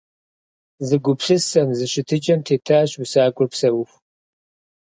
Зы 0.87 0.95
гупсысэм, 1.03 1.67
зы 1.77 1.85
щытыкӀэм 1.91 2.39
тетащ 2.45 2.91
усакӀуэр 3.01 3.47
псэуху. 3.51 3.97